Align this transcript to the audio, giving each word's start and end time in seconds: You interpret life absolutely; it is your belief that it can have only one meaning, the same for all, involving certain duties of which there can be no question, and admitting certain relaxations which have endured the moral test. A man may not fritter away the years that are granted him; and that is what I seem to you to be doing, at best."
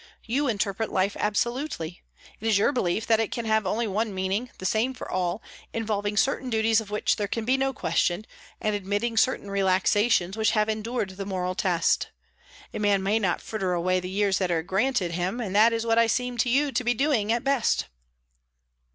You 0.25 0.47
interpret 0.47 0.91
life 0.91 1.15
absolutely; 1.19 2.01
it 2.39 2.47
is 2.47 2.57
your 2.57 2.71
belief 2.71 3.05
that 3.05 3.19
it 3.19 3.31
can 3.31 3.45
have 3.45 3.67
only 3.67 3.85
one 3.85 4.15
meaning, 4.15 4.49
the 4.57 4.65
same 4.65 4.95
for 4.95 5.07
all, 5.07 5.43
involving 5.73 6.17
certain 6.17 6.49
duties 6.49 6.81
of 6.81 6.89
which 6.89 7.17
there 7.17 7.27
can 7.27 7.45
be 7.45 7.55
no 7.55 7.71
question, 7.71 8.25
and 8.59 8.73
admitting 8.75 9.15
certain 9.15 9.51
relaxations 9.51 10.35
which 10.35 10.53
have 10.53 10.69
endured 10.69 11.11
the 11.17 11.25
moral 11.27 11.53
test. 11.53 12.09
A 12.73 12.79
man 12.79 13.03
may 13.03 13.19
not 13.19 13.43
fritter 13.43 13.73
away 13.73 13.99
the 13.99 14.09
years 14.09 14.39
that 14.39 14.49
are 14.49 14.63
granted 14.63 15.11
him; 15.11 15.39
and 15.39 15.55
that 15.55 15.71
is 15.71 15.85
what 15.85 15.99
I 15.99 16.07
seem 16.07 16.35
to 16.39 16.49
you 16.49 16.71
to 16.71 16.83
be 16.83 16.95
doing, 16.95 17.31
at 17.31 17.43
best." 17.43 17.85